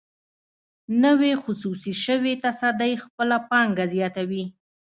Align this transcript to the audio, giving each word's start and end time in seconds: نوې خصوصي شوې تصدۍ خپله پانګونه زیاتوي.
نوې 1.03 1.31
خصوصي 1.43 1.93
شوې 2.05 2.33
تصدۍ 2.43 2.93
خپله 3.03 3.37
پانګونه 3.49 3.85
زیاتوي. 3.93 4.43